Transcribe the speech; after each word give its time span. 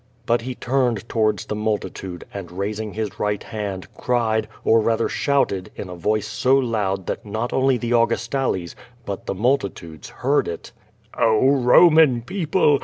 But 0.25 0.41
he 0.41 0.55
turned 0.55 1.07
towards 1.07 1.45
the 1.45 1.53
multitude, 1.55 2.23
and, 2.33 2.51
raising 2.53 2.93
his 2.95 3.19
right 3.19 3.43
hand, 3.43 3.85
cried, 3.97 4.47
or 4.63 4.79
rather 4.79 5.07
shouted, 5.07 5.69
in 5.75 5.89
a 5.89 5.95
voice 5.95 6.25
so 6.27 6.57
loud 6.57 7.05
that 7.05 7.23
not 7.23 7.53
only 7.53 7.77
the 7.77 7.91
Augustales, 7.91 8.73
but 9.05 9.27
the 9.27 9.35
multitudes, 9.35 10.09
heard 10.09 10.47
it: 10.47 10.71
"Oh, 11.19 11.51
Roman 11.51 12.23
people! 12.23 12.79